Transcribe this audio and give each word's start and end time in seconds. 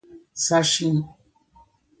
Xaxim 0.45 0.95